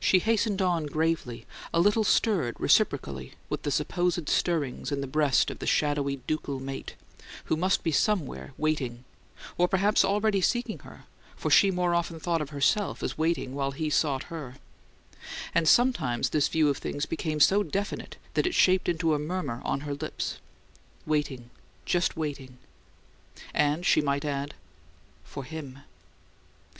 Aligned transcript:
She 0.00 0.18
hastened 0.18 0.60
on 0.60 0.86
gravely, 0.86 1.46
a 1.72 1.78
little 1.78 2.02
stirred 2.02 2.56
reciprocally 2.58 3.34
with 3.48 3.62
the 3.62 3.70
supposed 3.70 4.28
stirrings 4.28 4.90
in 4.90 5.00
the 5.02 5.06
breast 5.06 5.52
of 5.52 5.60
that 5.60 5.66
shadowy 5.68 6.16
ducal 6.26 6.58
mate, 6.58 6.96
who 7.44 7.56
must 7.56 7.84
be 7.84 7.92
somewhere 7.92 8.54
"waiting," 8.58 9.04
or 9.56 9.68
perhaps 9.68 10.04
already 10.04 10.40
seeking 10.40 10.80
her; 10.80 11.04
for 11.36 11.48
she 11.48 11.70
more 11.70 11.94
often 11.94 12.18
thought 12.18 12.40
of 12.42 12.50
herself 12.50 13.04
as 13.04 13.16
"waiting" 13.16 13.54
while 13.54 13.70
he 13.70 13.88
sought 13.88 14.24
her; 14.34 14.56
and 15.54 15.68
sometimes 15.68 16.30
this 16.30 16.48
view 16.48 16.68
of 16.68 16.78
things 16.78 17.06
became 17.06 17.38
so 17.38 17.62
definite 17.62 18.16
that 18.34 18.48
it 18.48 18.54
shaped 18.56 18.88
into 18.88 19.14
a 19.14 19.18
murmur 19.20 19.62
on 19.64 19.82
her 19.82 19.94
lips. 19.94 20.38
"Waiting. 21.06 21.50
Just 21.84 22.16
waiting." 22.16 22.58
And 23.54 23.86
she 23.86 24.00
might 24.00 24.24
add, 24.24 24.54
"For 25.22 25.44
him!" 25.44 25.82